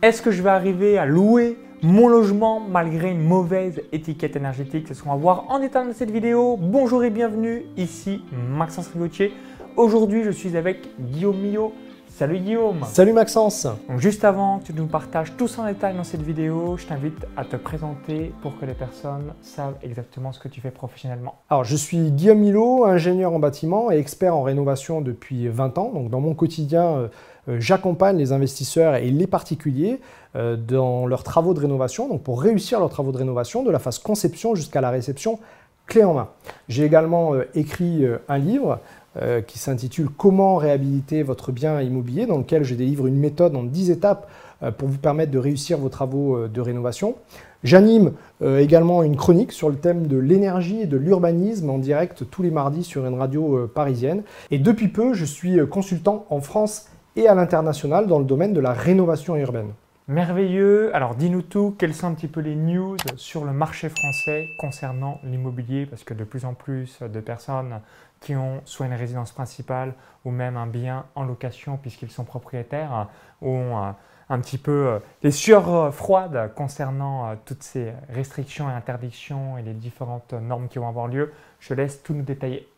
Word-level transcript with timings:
Est-ce 0.00 0.22
que 0.22 0.30
je 0.30 0.42
vais 0.42 0.50
arriver 0.50 0.96
à 0.96 1.06
louer 1.06 1.58
mon 1.82 2.06
logement 2.06 2.60
malgré 2.60 3.10
une 3.10 3.20
mauvaise 3.20 3.82
étiquette 3.90 4.36
énergétique? 4.36 4.86
Ce 4.94 5.02
qu'on 5.02 5.10
va 5.10 5.16
voir 5.16 5.46
en 5.48 5.58
détail 5.58 5.88
dans 5.88 5.92
cette 5.92 6.12
vidéo. 6.12 6.56
Bonjour 6.56 7.02
et 7.02 7.10
bienvenue, 7.10 7.64
ici 7.76 8.22
Maxence 8.32 8.86
Rigotier. 8.92 9.32
Aujourd'hui, 9.76 10.22
je 10.22 10.30
suis 10.30 10.56
avec 10.56 10.88
Guillaume 11.00 11.38
Millot. 11.38 11.72
Salut 12.18 12.40
Guillaume 12.40 12.80
Salut 12.82 13.12
Maxence 13.12 13.68
Donc 13.88 14.00
juste 14.00 14.24
avant 14.24 14.58
que 14.58 14.64
tu 14.64 14.72
nous 14.72 14.88
partages 14.88 15.36
tout 15.36 15.46
en 15.56 15.66
détail 15.66 15.94
dans 15.96 16.02
cette 16.02 16.22
vidéo, 16.22 16.76
je 16.76 16.84
t'invite 16.84 17.24
à 17.36 17.44
te 17.44 17.54
présenter 17.54 18.32
pour 18.42 18.58
que 18.58 18.66
les 18.66 18.74
personnes 18.74 19.34
savent 19.40 19.76
exactement 19.84 20.32
ce 20.32 20.40
que 20.40 20.48
tu 20.48 20.60
fais 20.60 20.72
professionnellement. 20.72 21.36
Alors 21.48 21.62
je 21.62 21.76
suis 21.76 22.10
Guillaume 22.10 22.40
Milo, 22.40 22.84
ingénieur 22.86 23.32
en 23.32 23.38
bâtiment 23.38 23.92
et 23.92 23.98
expert 23.98 24.34
en 24.34 24.42
rénovation 24.42 25.00
depuis 25.00 25.46
20 25.46 25.78
ans. 25.78 25.92
Donc 25.94 26.10
dans 26.10 26.18
mon 26.18 26.34
quotidien, 26.34 26.86
euh, 26.86 27.08
euh, 27.48 27.60
j'accompagne 27.60 28.16
les 28.16 28.32
investisseurs 28.32 28.96
et 28.96 29.12
les 29.12 29.28
particuliers 29.28 30.00
euh, 30.34 30.56
dans 30.56 31.06
leurs 31.06 31.22
travaux 31.22 31.54
de 31.54 31.60
rénovation, 31.60 32.08
donc 32.08 32.24
pour 32.24 32.42
réussir 32.42 32.80
leurs 32.80 32.90
travaux 32.90 33.12
de 33.12 33.18
rénovation 33.18 33.62
de 33.62 33.70
la 33.70 33.78
phase 33.78 34.00
conception 34.00 34.56
jusqu'à 34.56 34.80
la 34.80 34.90
réception 34.90 35.38
clé 35.86 36.02
en 36.02 36.14
main. 36.14 36.30
J'ai 36.68 36.84
également 36.84 37.34
écrit 37.54 38.04
un 38.28 38.36
livre 38.36 38.80
euh, 39.20 39.40
qui 39.40 39.58
s'intitule 39.58 40.08
Comment 40.08 40.56
réhabiliter 40.56 41.22
votre 41.22 41.50
bien 41.50 41.80
immobilier, 41.80 42.26
dans 42.26 42.38
lequel 42.38 42.64
je 42.64 42.74
délivre 42.74 43.06
une 43.06 43.18
méthode 43.18 43.56
en 43.56 43.64
10 43.64 43.90
étapes 43.90 44.30
euh, 44.62 44.70
pour 44.70 44.88
vous 44.88 44.98
permettre 44.98 45.32
de 45.32 45.38
réussir 45.38 45.78
vos 45.78 45.88
travaux 45.88 46.36
euh, 46.36 46.48
de 46.48 46.60
rénovation. 46.60 47.16
J'anime 47.64 48.12
également 48.40 49.02
une 49.02 49.16
chronique 49.16 49.50
sur 49.50 49.68
le 49.68 49.74
thème 49.74 50.06
de 50.06 50.16
l'énergie 50.16 50.82
et 50.82 50.86
de 50.86 50.96
l'urbanisme 50.96 51.68
en 51.70 51.78
direct 51.78 52.22
tous 52.30 52.44
les 52.44 52.52
mardis 52.52 52.84
sur 52.84 53.04
une 53.04 53.18
radio 53.18 53.66
parisienne. 53.66 54.22
Et 54.52 54.60
depuis 54.60 54.86
peu, 54.86 55.12
je 55.12 55.24
suis 55.24 55.58
consultant 55.68 56.24
en 56.30 56.40
France 56.40 56.86
et 57.16 57.26
à 57.26 57.34
l'international 57.34 58.06
dans 58.06 58.20
le 58.20 58.24
domaine 58.24 58.52
de 58.52 58.60
la 58.60 58.72
rénovation 58.72 59.34
urbaine. 59.34 59.72
Merveilleux. 60.08 60.90
Alors 60.96 61.14
dis-nous 61.14 61.42
tout, 61.42 61.74
quelles 61.78 61.92
sont 61.92 62.06
un 62.06 62.14
petit 62.14 62.28
peu 62.28 62.40
les 62.40 62.54
news 62.54 62.96
sur 63.16 63.44
le 63.44 63.52
marché 63.52 63.90
français 63.90 64.48
concernant 64.58 65.20
l'immobilier? 65.22 65.84
Parce 65.84 66.02
que 66.02 66.14
de 66.14 66.24
plus 66.24 66.46
en 66.46 66.54
plus 66.54 67.00
de 67.02 67.20
personnes 67.20 67.80
qui 68.20 68.34
ont 68.36 68.60
soit 68.64 68.86
une 68.86 68.94
résidence 68.94 69.32
principale 69.32 69.94
ou 70.24 70.30
même 70.30 70.56
un 70.56 70.66
bien 70.66 71.06
en 71.14 71.24
location 71.24 71.76
puisqu'ils 71.76 72.10
sont 72.10 72.24
propriétaires 72.24 73.08
ont 73.40 73.76
euh, 73.76 73.90
un 74.30 74.40
petit 74.40 74.58
peu 74.58 74.86
euh, 74.86 74.98
les 75.22 75.30
sueurs 75.30 75.94
froides 75.94 76.52
concernant 76.54 77.30
euh, 77.30 77.34
toutes 77.44 77.62
ces 77.62 77.92
restrictions 78.10 78.68
et 78.68 78.72
interdictions 78.72 79.58
et 79.58 79.62
les 79.62 79.74
différentes 79.74 80.32
normes 80.32 80.68
qui 80.68 80.78
vont 80.78 80.88
avoir 80.88 81.08
lieu. 81.08 81.32
Je 81.60 81.74
laisse 81.74 82.02
tout 82.02 82.14
nous 82.14 82.22
détailler. 82.22 82.68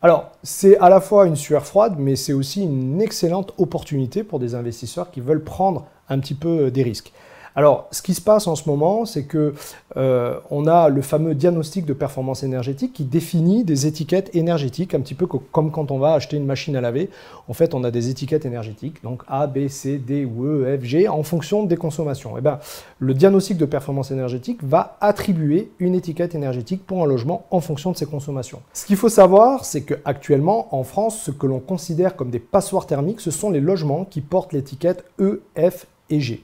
Alors, 0.00 0.30
c'est 0.44 0.78
à 0.78 0.88
la 0.88 1.00
fois 1.00 1.26
une 1.26 1.34
sueur 1.34 1.66
froide, 1.66 1.96
mais 1.98 2.14
c'est 2.14 2.32
aussi 2.32 2.62
une 2.62 3.00
excellente 3.00 3.52
opportunité 3.58 4.22
pour 4.22 4.38
des 4.38 4.54
investisseurs 4.54 5.10
qui 5.10 5.20
veulent 5.20 5.42
prendre 5.42 5.86
un 6.08 6.20
petit 6.20 6.34
peu 6.34 6.66
euh, 6.66 6.70
des 6.70 6.82
risques. 6.82 7.12
Alors, 7.54 7.88
ce 7.90 8.02
qui 8.02 8.14
se 8.14 8.20
passe 8.20 8.46
en 8.46 8.54
ce 8.54 8.68
moment, 8.68 9.04
c'est 9.04 9.24
que 9.24 9.54
euh, 9.96 10.38
on 10.50 10.66
a 10.66 10.88
le 10.88 11.02
fameux 11.02 11.34
diagnostic 11.34 11.84
de 11.86 11.92
performance 11.92 12.42
énergétique 12.42 12.92
qui 12.92 13.04
définit 13.04 13.64
des 13.64 13.86
étiquettes 13.86 14.34
énergétiques, 14.34 14.94
un 14.94 15.00
petit 15.00 15.14
peu 15.14 15.26
comme 15.26 15.70
quand 15.70 15.90
on 15.90 15.98
va 15.98 16.14
acheter 16.14 16.36
une 16.36 16.46
machine 16.46 16.76
à 16.76 16.80
laver. 16.80 17.10
En 17.48 17.54
fait, 17.54 17.74
on 17.74 17.84
a 17.84 17.90
des 17.90 18.10
étiquettes 18.10 18.44
énergétiques, 18.44 19.02
donc 19.02 19.22
A, 19.28 19.46
B, 19.46 19.68
C, 19.68 19.98
D 19.98 20.24
ou 20.24 20.44
E, 20.44 20.78
F, 20.78 20.84
G, 20.84 21.08
en 21.08 21.22
fonction 21.22 21.64
des 21.64 21.76
consommations. 21.76 22.36
Et 22.36 22.38
eh 22.38 22.42
ben, 22.42 22.58
le 22.98 23.14
diagnostic 23.14 23.56
de 23.56 23.64
performance 23.64 24.10
énergétique 24.10 24.62
va 24.62 24.96
attribuer 25.00 25.70
une 25.78 25.94
étiquette 25.94 26.34
énergétique 26.34 26.86
pour 26.86 27.02
un 27.02 27.06
logement 27.06 27.46
en 27.50 27.60
fonction 27.60 27.92
de 27.92 27.96
ses 27.96 28.06
consommations. 28.06 28.60
Ce 28.72 28.86
qu'il 28.86 28.96
faut 28.96 29.08
savoir, 29.08 29.64
c'est 29.64 29.82
qu'actuellement, 29.82 30.74
en 30.74 30.84
France, 30.84 31.20
ce 31.22 31.30
que 31.30 31.46
l'on 31.46 31.60
considère 31.60 32.16
comme 32.16 32.30
des 32.30 32.38
passoires 32.38 32.86
thermiques, 32.86 33.20
ce 33.20 33.30
sont 33.30 33.50
les 33.50 33.60
logements 33.60 34.04
qui 34.04 34.20
portent 34.20 34.52
l'étiquette 34.52 35.04
E, 35.18 35.42
F 35.56 35.86
et 36.10 36.20
G. 36.20 36.42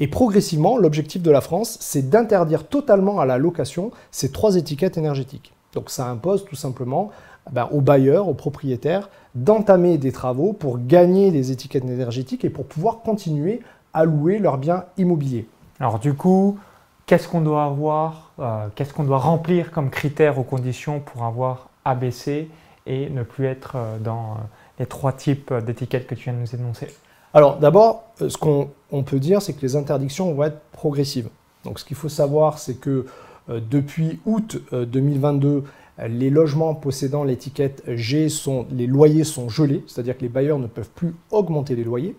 Et 0.00 0.06
progressivement, 0.06 0.78
l'objectif 0.78 1.22
de 1.22 1.30
la 1.30 1.40
France, 1.40 1.76
c'est 1.80 2.08
d'interdire 2.08 2.68
totalement 2.68 3.20
à 3.20 3.26
la 3.26 3.38
location 3.38 3.90
ces 4.10 4.30
trois 4.30 4.56
étiquettes 4.56 4.96
énergétiques. 4.96 5.52
Donc 5.74 5.90
ça 5.90 6.08
impose 6.08 6.44
tout 6.44 6.56
simplement 6.56 7.10
ben, 7.50 7.68
aux 7.72 7.80
bailleurs, 7.80 8.28
aux 8.28 8.34
propriétaires, 8.34 9.08
d'entamer 9.34 9.98
des 9.98 10.12
travaux 10.12 10.52
pour 10.52 10.78
gagner 10.78 11.30
des 11.30 11.50
étiquettes 11.50 11.84
énergétiques 11.84 12.44
et 12.44 12.50
pour 12.50 12.66
pouvoir 12.66 13.00
continuer 13.00 13.60
à 13.92 14.04
louer 14.04 14.38
leurs 14.38 14.58
biens 14.58 14.84
immobiliers. 14.96 15.46
Alors 15.80 15.98
du 15.98 16.14
coup, 16.14 16.58
qu'est-ce 17.06 17.28
qu'on 17.28 17.40
doit 17.40 17.64
avoir, 17.64 18.32
euh, 18.38 18.68
qu'est-ce 18.74 18.92
qu'on 18.92 19.04
doit 19.04 19.18
remplir 19.18 19.70
comme 19.70 19.90
critères 19.90 20.38
ou 20.38 20.42
conditions 20.42 21.00
pour 21.00 21.24
avoir 21.24 21.68
ABC 21.84 22.48
et 22.86 23.08
ne 23.10 23.22
plus 23.22 23.46
être 23.46 23.72
euh, 23.76 23.98
dans 23.98 24.32
euh, 24.32 24.34
les 24.78 24.86
trois 24.86 25.12
types 25.12 25.52
d'étiquettes 25.52 26.06
que 26.06 26.14
tu 26.14 26.24
viens 26.24 26.34
de 26.34 26.38
nous 26.38 26.54
énoncer? 26.54 26.88
Alors 27.34 27.58
d'abord, 27.58 28.04
euh, 28.22 28.28
ce 28.28 28.36
qu'on 28.38 29.02
peut 29.02 29.18
dire, 29.18 29.42
c'est 29.42 29.52
que 29.52 29.62
les 29.62 29.76
interdictions 29.76 30.32
vont 30.32 30.44
être 30.44 30.60
progressives. 30.72 31.28
Donc 31.64 31.78
ce 31.78 31.84
qu'il 31.84 31.96
faut 31.96 32.08
savoir, 32.08 32.58
c'est 32.58 32.74
que 32.74 33.06
euh, 33.50 33.60
depuis 33.70 34.20
août 34.24 34.62
2022, 34.72 35.48
euh, 35.48 36.08
les 36.08 36.30
logements 36.30 36.74
possédant 36.74 37.24
l'étiquette 37.24 37.82
G 37.86 38.28
sont, 38.28 38.66
les 38.70 38.86
loyers 38.86 39.24
sont 39.24 39.48
gelés, 39.48 39.84
c'est-à-dire 39.86 40.16
que 40.16 40.22
les 40.22 40.28
bailleurs 40.28 40.58
ne 40.58 40.66
peuvent 40.66 40.90
plus 40.94 41.14
augmenter 41.30 41.76
les 41.76 41.84
loyers, 41.84 42.16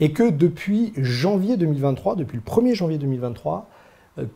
et 0.00 0.12
que 0.12 0.30
depuis 0.30 0.92
janvier 0.96 1.56
2023, 1.56 2.16
depuis 2.16 2.36
le 2.36 2.42
1er 2.42 2.74
janvier 2.74 2.98
2023, 2.98 3.68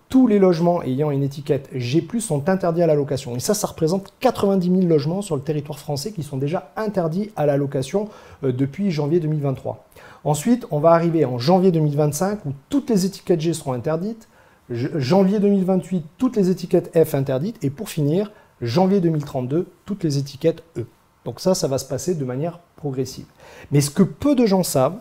tous 0.09 0.28
les 0.28 0.38
logements 0.38 0.81
ayant 0.84 1.11
une 1.11 1.25
étiquette 1.25 1.69
G+, 1.72 2.06
sont 2.21 2.49
interdits 2.49 2.82
à 2.82 2.87
la 2.87 2.94
location. 2.94 3.34
Et 3.34 3.41
ça, 3.41 3.53
ça 3.55 3.66
représente 3.66 4.15
90 4.21 4.71
000 4.71 4.87
logements 4.87 5.22
sur 5.22 5.34
le 5.34 5.43
territoire 5.43 5.78
français 5.78 6.12
qui 6.12 6.22
sont 6.22 6.37
déjà 6.37 6.71
interdits 6.77 7.32
à 7.34 7.47
la 7.47 7.56
location 7.56 8.09
depuis 8.43 8.93
janvier 8.93 9.19
2023. 9.19 9.84
Ensuite, 10.25 10.66
on 10.71 10.78
va 10.78 10.91
arriver 10.91 11.25
en 11.25 11.38
janvier 11.38 11.72
2025 11.72 12.47
où 12.47 12.53
toutes 12.69 12.91
les 12.91 13.06
étiquettes 13.06 13.41
G 13.41 13.53
seront 13.53 13.72
interdites. 13.72 14.28
Janvier 14.71 15.41
2028, 15.41 16.05
toutes 16.16 16.37
les 16.37 16.50
étiquettes 16.50 16.97
F 16.97 17.15
interdites. 17.15 17.62
Et 17.62 17.71
pour 17.71 17.88
finir, 17.88 18.31
janvier 18.61 19.00
2032, 19.00 19.66
toutes 19.84 20.05
les 20.05 20.19
étiquettes 20.19 20.62
E. 20.78 20.87
Donc 21.25 21.41
ça, 21.41 21.55
ça 21.55 21.69
va 21.69 21.78
se 21.78 21.84
passer 21.84 22.15
de 22.15 22.25
manière 22.25 22.61
progressive. 22.77 23.27
Mais 23.71 23.81
ce 23.81 23.91
que 23.91 24.03
peu 24.03 24.34
de 24.34 24.47
gens 24.47 24.62
savent, 24.62 24.99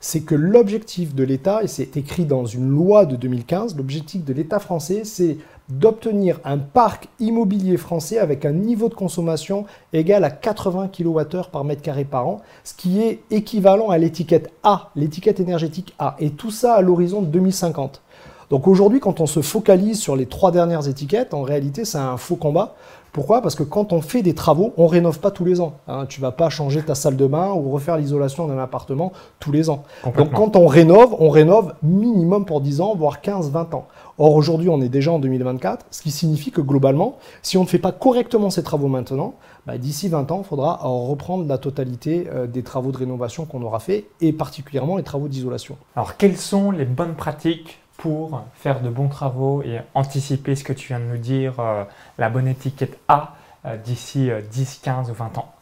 c'est 0.00 0.22
que 0.22 0.34
l'objectif 0.34 1.14
de 1.14 1.22
l'État, 1.22 1.62
et 1.62 1.66
c'est 1.66 1.98
écrit 1.98 2.24
dans 2.24 2.46
une 2.46 2.68
loi 2.68 3.04
de 3.04 3.16
2015, 3.16 3.76
l'objectif 3.76 4.24
de 4.24 4.32
l'État 4.32 4.58
français, 4.58 5.02
c'est 5.04 5.36
d'obtenir 5.68 6.40
un 6.44 6.58
parc 6.58 7.08
immobilier 7.20 7.76
français 7.76 8.18
avec 8.18 8.44
un 8.44 8.52
niveau 8.52 8.88
de 8.88 8.94
consommation 8.94 9.66
égal 9.92 10.24
à 10.24 10.30
80 10.30 10.88
kWh 10.88 11.50
par 11.52 11.64
mètre 11.64 11.82
carré 11.82 12.04
par 12.04 12.26
an, 12.26 12.40
ce 12.64 12.74
qui 12.74 13.02
est 13.02 13.20
équivalent 13.30 13.90
à 13.90 13.98
l'étiquette 13.98 14.50
A, 14.62 14.90
l'étiquette 14.96 15.38
énergétique 15.38 15.94
A, 15.98 16.16
et 16.18 16.30
tout 16.30 16.50
ça 16.50 16.74
à 16.74 16.80
l'horizon 16.80 17.20
de 17.20 17.26
2050. 17.26 18.02
Donc 18.50 18.66
aujourd'hui, 18.66 18.98
quand 18.98 19.20
on 19.20 19.26
se 19.26 19.42
focalise 19.42 20.00
sur 20.00 20.16
les 20.16 20.26
trois 20.26 20.50
dernières 20.50 20.88
étiquettes, 20.88 21.34
en 21.34 21.42
réalité, 21.42 21.84
c'est 21.84 21.98
un 21.98 22.16
faux 22.16 22.34
combat. 22.34 22.74
Pourquoi? 23.12 23.42
Parce 23.42 23.54
que 23.54 23.62
quand 23.62 23.92
on 23.92 24.00
fait 24.00 24.22
des 24.22 24.34
travaux, 24.34 24.72
on 24.76 24.88
rénove 24.88 25.20
pas 25.20 25.30
tous 25.30 25.44
les 25.44 25.60
ans. 25.60 25.74
Hein. 25.88 26.06
Tu 26.08 26.20
vas 26.20 26.32
pas 26.32 26.48
changer 26.48 26.82
ta 26.82 26.94
salle 26.94 27.16
de 27.16 27.26
bain 27.26 27.52
ou 27.52 27.70
refaire 27.70 27.96
l'isolation 27.96 28.46
d'un 28.46 28.58
appartement 28.58 29.12
tous 29.38 29.52
les 29.52 29.70
ans. 29.70 29.84
Donc 30.16 30.32
quand 30.32 30.56
on 30.56 30.66
rénove, 30.66 31.14
on 31.18 31.28
rénove 31.28 31.74
minimum 31.82 32.44
pour 32.44 32.60
10 32.60 32.80
ans, 32.80 32.94
voire 32.96 33.20
15, 33.20 33.50
20 33.50 33.74
ans. 33.74 33.86
Or 34.18 34.34
aujourd'hui, 34.34 34.68
on 34.68 34.80
est 34.80 34.88
déjà 34.88 35.12
en 35.12 35.18
2024, 35.18 35.86
ce 35.90 36.02
qui 36.02 36.10
signifie 36.10 36.50
que 36.50 36.60
globalement, 36.60 37.16
si 37.42 37.56
on 37.56 37.62
ne 37.62 37.68
fait 37.68 37.78
pas 37.78 37.92
correctement 37.92 38.50
ces 38.50 38.62
travaux 38.62 38.88
maintenant, 38.88 39.34
bah, 39.66 39.78
d'ici 39.78 40.08
20 40.08 40.30
ans, 40.30 40.42
il 40.44 40.48
faudra 40.48 40.80
reprendre 40.82 41.46
la 41.46 41.58
totalité 41.58 42.28
euh, 42.32 42.46
des 42.46 42.62
travaux 42.62 42.92
de 42.92 42.98
rénovation 42.98 43.44
qu'on 43.44 43.62
aura 43.62 43.80
fait 43.80 44.06
et 44.20 44.32
particulièrement 44.32 44.96
les 44.96 45.02
travaux 45.02 45.28
d'isolation. 45.28 45.76
Alors 45.96 46.16
quelles 46.16 46.36
sont 46.36 46.70
les 46.70 46.84
bonnes 46.84 47.14
pratiques 47.14 47.80
pour 48.00 48.44
faire 48.54 48.80
de 48.80 48.88
bons 48.88 49.08
travaux 49.08 49.62
et 49.62 49.78
anticiper 49.94 50.56
ce 50.56 50.64
que 50.64 50.72
tu 50.72 50.88
viens 50.88 51.00
de 51.00 51.04
nous 51.04 51.18
dire, 51.18 51.60
euh, 51.60 51.84
la 52.18 52.30
bonne 52.30 52.48
étiquette 52.48 52.98
A 53.08 53.36
euh, 53.66 53.76
d'ici 53.76 54.30
10, 54.50 54.80
15 54.82 55.10
ou 55.10 55.14
20 55.14 55.36
ans 55.36 55.52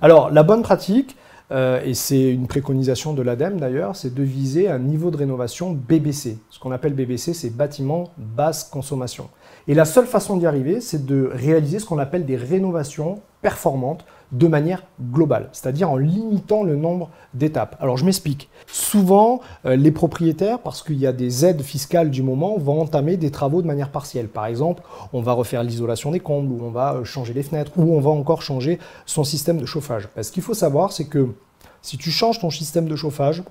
Alors, 0.00 0.30
la 0.30 0.44
bonne 0.44 0.62
pratique, 0.62 1.16
euh, 1.52 1.82
et 1.84 1.94
c'est 1.94 2.30
une 2.30 2.46
préconisation 2.46 3.12
de 3.12 3.22
l'ADEME 3.22 3.58
d'ailleurs, 3.58 3.96
c'est 3.96 4.14
de 4.14 4.22
viser 4.22 4.68
un 4.68 4.78
niveau 4.78 5.10
de 5.10 5.16
rénovation 5.16 5.72
BBC. 5.72 6.38
Ce 6.50 6.60
qu'on 6.60 6.70
appelle 6.70 6.94
BBC, 6.94 7.34
c'est 7.34 7.50
bâtiment 7.50 8.12
basse 8.16 8.64
consommation. 8.64 9.28
Et 9.66 9.74
la 9.74 9.84
seule 9.84 10.06
façon 10.06 10.36
d'y 10.36 10.46
arriver, 10.46 10.80
c'est 10.80 11.04
de 11.04 11.28
réaliser 11.32 11.80
ce 11.80 11.86
qu'on 11.86 11.98
appelle 11.98 12.24
des 12.24 12.36
rénovations 12.36 13.20
performantes 13.42 14.04
de 14.32 14.46
manière 14.46 14.84
globale, 15.10 15.48
c'est-à-dire 15.52 15.90
en 15.90 15.96
limitant 15.96 16.62
le 16.62 16.76
nombre 16.76 17.10
d'étapes. 17.34 17.76
Alors 17.80 17.96
je 17.96 18.04
m'explique. 18.04 18.48
Souvent, 18.66 19.40
euh, 19.66 19.74
les 19.74 19.90
propriétaires, 19.90 20.60
parce 20.60 20.82
qu'il 20.82 20.98
y 20.98 21.06
a 21.06 21.12
des 21.12 21.44
aides 21.44 21.62
fiscales 21.62 22.10
du 22.10 22.22
moment, 22.22 22.56
vont 22.58 22.80
entamer 22.80 23.16
des 23.16 23.30
travaux 23.30 23.60
de 23.60 23.66
manière 23.66 23.90
partielle. 23.90 24.28
Par 24.28 24.46
exemple, 24.46 24.82
on 25.12 25.20
va 25.20 25.32
refaire 25.32 25.64
l'isolation 25.64 26.12
des 26.12 26.20
combles, 26.20 26.52
ou 26.52 26.64
on 26.64 26.70
va 26.70 26.94
euh, 26.94 27.04
changer 27.04 27.32
les 27.32 27.42
fenêtres, 27.42 27.72
ou 27.76 27.94
on 27.94 28.00
va 28.00 28.10
encore 28.10 28.42
changer 28.42 28.78
son 29.04 29.24
système 29.24 29.58
de 29.58 29.66
chauffage. 29.66 30.08
Ce 30.20 30.30
qu'il 30.30 30.42
faut 30.42 30.54
savoir, 30.54 30.92
c'est 30.92 31.06
que 31.06 31.28
si 31.82 31.98
tu 31.98 32.10
changes 32.10 32.38
ton 32.38 32.50
système 32.50 32.86
de 32.86 32.96
chauffage, 32.96 33.42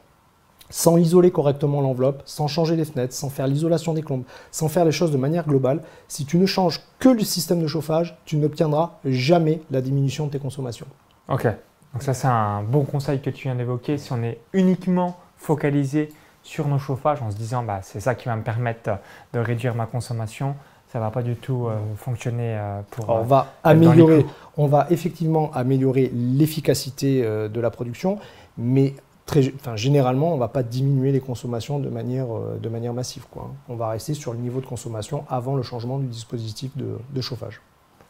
sans 0.70 0.98
isoler 0.98 1.32
correctement 1.32 1.82
l'enveloppe, 1.82 2.22
sans 2.26 2.48
changer 2.48 2.76
les 2.76 2.86
fenêtres, 2.86 3.14
sans 3.14 3.30
faire 3.30 3.48
l'isolation 3.48 3.94
des 3.94 4.04
clombes, 4.04 4.24
sans 4.52 4.70
faire 4.70 4.86
les 4.86 4.92
choses 4.92 5.12
de 5.12 5.18
manière 5.18 5.46
globale, 5.48 5.82
si 6.08 6.26
tu 6.26 6.38
ne 6.38 6.46
changes 6.46 6.82
que 7.00 7.10
le 7.10 7.22
système 7.22 7.62
de 7.62 7.68
chauffage, 7.68 8.18
tu 8.26 8.38
n'obtiendras 8.38 9.00
jamais 9.06 9.62
la 9.72 9.82
diminution 9.82 10.28
de 10.28 10.32
tes 10.32 10.40
consommations. 10.40 10.86
Ok, 11.28 11.46
donc 11.94 12.04
ça 12.04 12.14
c'est 12.14 12.28
un 12.28 12.64
bon 12.64 12.84
conseil 12.84 13.20
que 13.22 13.30
tu 13.30 13.44
viens 13.44 13.56
d'évoquer. 13.56 13.98
Si 13.98 14.14
on 14.14 14.22
est 14.24 14.40
uniquement 14.54 15.18
focalisé 15.38 16.10
sur 16.44 16.68
nos 16.68 16.80
chauffages 16.80 17.22
en 17.22 17.32
se 17.32 17.36
disant 17.36 17.64
bah, 17.64 17.80
c'est 17.82 18.00
ça 18.00 18.16
qui 18.16 18.28
va 18.28 18.36
me 18.36 18.44
permettre 18.44 18.92
de 19.34 19.40
réduire 19.40 19.76
ma 19.76 19.86
consommation, 19.86 20.56
ça 20.92 21.00
va 21.00 21.12
pas 21.12 21.22
du 21.22 21.36
tout 21.36 21.68
euh, 21.68 21.78
fonctionner 21.98 22.58
euh, 22.58 22.82
pour. 22.90 23.10
on 23.10 23.22
va 23.22 23.54
améliorer, 23.64 24.26
on 24.58 24.68
va 24.68 24.88
effectivement 24.90 25.52
améliorer 25.54 26.12
l'efficacité 26.14 27.22
de 27.22 27.60
la 27.60 27.70
production, 27.70 28.18
mais 28.58 28.96
très, 29.30 29.54
enfin, 29.56 29.76
généralement, 29.76 30.32
on 30.32 30.36
ne 30.36 30.40
va 30.40 30.48
pas 30.48 30.64
diminuer 30.64 31.12
les 31.12 31.20
consommations 31.20 31.80
de 31.80 31.90
manière, 31.90 32.28
de 32.62 32.70
manière 32.70 32.94
massive. 32.94 33.26
Quoi. 33.30 33.52
On 33.70 33.76
va 33.76 33.90
rester 33.90 34.14
sur 34.14 34.34
le 34.34 34.40
niveau 34.40 34.60
de 34.60 34.66
consommation 34.66 35.24
avant 35.30 35.56
le 35.56 35.64
changement 35.64 36.00
du 36.00 36.08
dispositif 36.08 36.76
de, 36.76 36.98
de 37.14 37.22
chauffage. 37.22 37.62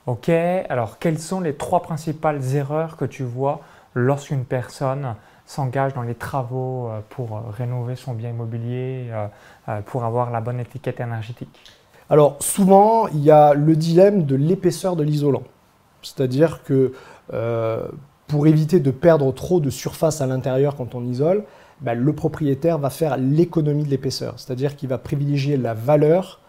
Ok, 0.07 0.29
alors 0.29 0.97
quelles 0.97 1.19
sont 1.19 1.41
les 1.41 1.55
trois 1.55 1.81
principales 1.81 2.55
erreurs 2.55 2.97
que 2.97 3.05
tu 3.05 3.23
vois 3.23 3.59
lorsqu'une 3.93 4.45
personne 4.45 5.15
s'engage 5.45 5.93
dans 5.93 6.03
les 6.03 6.15
travaux 6.15 6.87
euh, 6.87 7.01
pour 7.09 7.35
euh, 7.35 7.41
rénover 7.51 7.95
son 7.95 8.13
bien 8.13 8.29
immobilier, 8.29 9.09
euh, 9.11 9.81
pour 9.81 10.05
avoir 10.05 10.31
la 10.31 10.41
bonne 10.41 10.59
étiquette 10.59 10.99
énergétique? 10.99 11.59
Alors 12.09 12.37
souvent, 12.39 13.07
il 13.09 13.19
y 13.19 13.29
a 13.29 13.53
le 13.53 13.75
dilemme 13.75 14.23
de 14.23 14.35
l'épaisseur 14.35 14.95
de 14.95 15.03
l'isolant. 15.03 15.43
C'est-à-dire 16.01 16.63
que 16.63 16.93
pour 18.29 18.45
éviter 18.45 18.79
de 18.79 18.91
perdre 18.91 19.33
trop 19.33 19.59
de 19.59 19.71
surface 19.71 20.21
à 20.21 20.27
l'intérieur 20.27 20.75
quand 20.75 20.93
on 20.95 21.03
isole, 21.03 21.43
ben, 21.81 21.95
le 21.95 22.13
propriétaire 22.13 22.77
va 22.77 22.91
faire 22.91 23.17
l'économie 23.17 23.83
de 23.83 23.89
l'épaisseur. 23.89 24.35
C'est-à-dire 24.37 24.75
qu'il 24.75 24.87
va 24.87 24.99
privilégier 24.99 25.57
la 25.57 25.73
valeur 25.73 26.39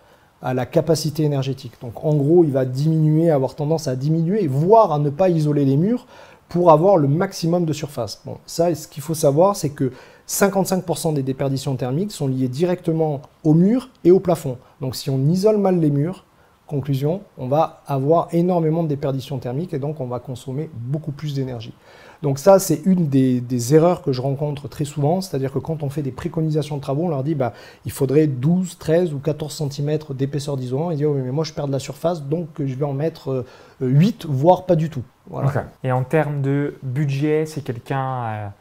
à 0.43 0.53
la 0.53 0.67
capacité 0.67 1.25
énergétique. 1.25 1.73
Donc 1.81 2.05
en 2.05 2.15
gros, 2.15 2.45
il 2.45 2.53
va 2.53 2.67
diminuer, 2.67 3.31
avoir 3.31 3.55
tendance 3.55 3.89
à 3.89 3.97
diminuer, 3.97 4.47
voire 4.47 4.93
à 4.93 4.99
ne 4.99 5.09
pas 5.09 5.31
isoler 5.31 5.65
les 5.65 5.77
murs 5.77 6.07
pour 6.51 6.71
avoir 6.71 6.99
le 6.99 7.09
maximum 7.09 7.65
de 7.65 7.73
surface. 7.73 8.21
Bon, 8.27 8.37
ça, 8.45 8.75
ce 8.75 8.87
qu'il 8.87 9.03
faut 9.03 9.15
savoir, 9.15 9.57
c'est 9.57 9.71
que 9.71 9.93
55% 10.29 11.15
des 11.15 11.23
déperditions 11.23 11.77
thermiques 11.77 12.13
sont 12.13 12.29
liées 12.29 12.49
directement 12.49 13.23
au 13.43 13.55
mur 13.55 13.89
et 14.05 14.11
au 14.11 14.21
plafond. 14.21 14.59
Donc 14.83 14.97
si 14.97 15.09
on 15.09 15.19
isole 15.29 15.57
mal 15.57 15.81
les 15.81 15.91
murs, 15.91 16.25
conclusion, 16.71 17.23
on 17.37 17.49
va 17.49 17.83
avoir 17.87 18.29
énormément 18.33 18.83
de 18.83 18.89
déperditions 18.89 19.39
thermiques 19.39 19.75
et 19.75 19.79
donc 19.79 20.01
on 20.01 20.07
va 20.07 20.21
consommer 20.21 20.71
beaucoup 20.75 21.13
plus 21.13 21.35
d'énergie. 21.35 21.75
Donc 22.23 22.39
ça, 22.39 22.59
c'est 22.59 22.83
une 22.85 23.09
des, 23.09 23.75
erreurs 23.75 24.03
que 24.03 24.13
je 24.13 24.21
rencontre 24.21 24.69
très 24.69 24.85
souvent, 24.85 25.21
c'est-à-dire 25.21 25.53
que 25.53 25.59
quand 25.59 25.83
on 25.83 25.91
fait 25.91 26.03
des 26.03 26.11
préconisations 26.11 26.77
de 26.77 26.83
travaux, 26.83 27.05
on 27.05 27.09
leur 27.09 27.25
dit 27.25 27.35
bah, 27.35 27.53
il 27.87 27.93
faudrait 27.93 28.27
12, 28.27 28.79
13 28.79 29.15
ou 29.15 29.19
14 29.19 29.71
cm 29.71 29.99
d'épaisseur 30.11 30.57
d'isolant. 30.57 30.91
Ils 30.91 30.99
disent 30.99 31.07
oh, 31.07 31.15
mais 31.15 31.33
moi 31.33 31.45
je 31.45 31.53
perds 31.53 31.67
de 31.67 31.73
la 31.73 31.79
surface, 31.79 32.23
donc 32.23 32.49
je 32.59 32.75
vais 32.75 32.85
en 32.85 32.93
mettre 32.93 33.45
8, 33.81 34.25
euh, 34.25 34.29
voire 34.31 34.67
pas 34.67 34.77
du 34.77 34.91
tout. 34.91 35.03
Et 35.83 35.93
en 35.93 36.05
termes 36.05 36.43
de 36.43 36.75
budget, 36.83 37.47
si 37.47 37.63
quelqu'un 37.63 38.01
a 38.01 38.53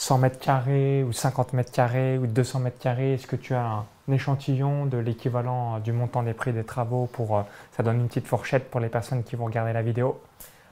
100 0.00 0.16
mètres 0.16 0.38
carrés 0.38 1.04
ou 1.04 1.12
50 1.12 1.52
mètres 1.52 1.70
carrés 1.70 2.16
ou 2.16 2.26
200 2.26 2.60
mètres 2.60 2.78
carrés, 2.78 3.14
est-ce 3.14 3.26
que 3.26 3.36
tu 3.36 3.52
as 3.54 3.66
un, 3.66 3.84
échantillon 4.10 4.86
de 4.86 4.96
l'équivalent 4.96 5.78
du 5.78 5.92
montant 5.92 6.24
des 6.24 6.32
prix 6.32 6.52
des 6.52 6.64
travaux 6.64 7.08
pour 7.12 7.36
euh, 7.36 7.42
ça 7.76 7.84
donne 7.84 8.00
une 8.00 8.08
petite 8.08 8.26
fourchette 8.26 8.68
pour 8.68 8.80
les 8.80 8.88
personnes 8.88 9.22
qui 9.22 9.36
vont 9.36 9.44
regarder 9.44 9.72
la 9.72 9.82
vidéo? 9.82 10.18